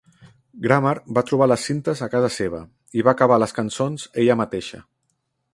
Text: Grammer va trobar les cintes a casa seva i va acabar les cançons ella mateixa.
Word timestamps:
Grammer 0.61 0.93
va 1.17 1.23
trobar 1.31 1.47
les 1.51 1.67
cintes 1.69 2.01
a 2.07 2.11
casa 2.15 2.33
seva 2.37 2.63
i 3.01 3.07
va 3.09 3.15
acabar 3.15 3.41
les 3.45 3.57
cançons 3.61 4.11
ella 4.25 4.43
mateixa. 4.45 4.83